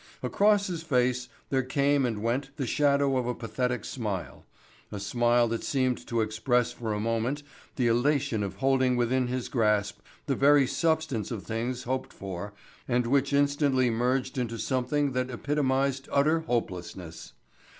Across 0.23 0.65
his 0.65 0.81
face 0.81 1.29
there 1.51 1.61
came 1.61 2.07
and 2.07 2.23
went 2.23 2.49
the 2.57 2.65
shadow 2.65 3.17
of 3.17 3.27
a 3.27 3.35
pathetic 3.35 3.85
smile, 3.85 4.47
a 4.91 4.99
smile 4.99 5.47
that 5.49 5.63
seemed 5.63 6.07
to 6.07 6.21
express 6.21 6.71
for 6.71 6.91
a 6.91 6.99
moment 6.99 7.43
the 7.75 7.85
elation 7.85 8.41
of 8.41 8.55
holding 8.55 8.95
within 8.95 9.27
his 9.27 9.47
grasp 9.47 9.99
the 10.25 10.33
very 10.33 10.65
substance 10.65 11.29
of 11.29 11.43
things 11.43 11.83
hoped 11.83 12.13
for 12.13 12.51
and 12.87 13.05
which 13.05 13.31
instantly 13.31 13.91
merged 13.91 14.39
into 14.39 14.57
something 14.57 15.11
that 15.11 15.29
epitomized 15.29 16.09
utter 16.11 16.39
hopelessness. 16.39 17.33